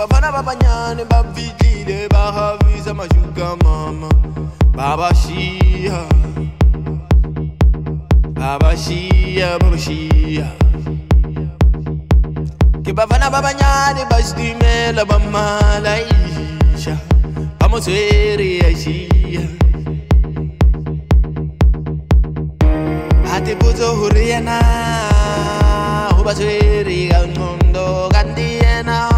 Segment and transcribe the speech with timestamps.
[0.00, 2.32] bafana ba banyane ba fitlhile ba
[3.60, 4.08] mama.
[4.72, 6.00] Ba ba shia
[8.32, 10.48] ba ba shia ba ba shia
[12.80, 12.92] ke
[15.28, 16.96] malaisha
[17.60, 17.76] ba mo
[18.64, 19.44] ya shia
[23.28, 24.56] ha te potso hore yena
[26.40, 29.09] tshwere ka nqondo kanti yena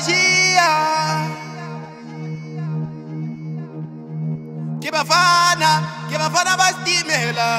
[0.00, 0.70] shia
[4.82, 5.70] Ke bafana
[6.10, 7.50] Ke bafana ba setimela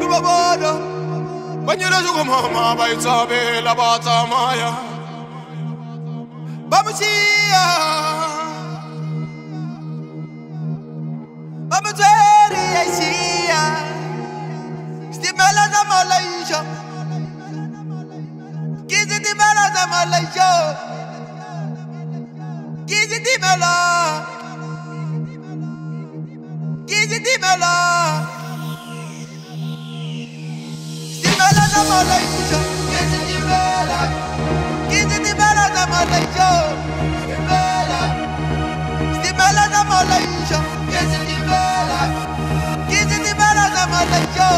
[0.00, 0.72] Tuba bono
[1.66, 4.70] Banyela shuka mama ba itabela ba tsamaya.
[6.68, 7.66] Ba mo shia
[11.70, 13.62] Ba mo tshwere ya shia
[15.14, 16.60] Stimela za Malaysia
[19.44, 20.76] Timela za Malaysia
[22.86, 23.72] Kizi timela
[26.86, 27.72] Kizi timela
[31.18, 32.58] Stimela za Malaysia
[32.90, 34.00] Kizi timela
[34.88, 36.48] Kizi timela za Malaysia
[37.22, 38.00] Stimela
[39.18, 40.58] Stimela za Malaysia
[40.90, 42.00] Kizi timela
[42.88, 44.48] Kizi timela za Malaysia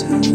[0.00, 0.28] I'm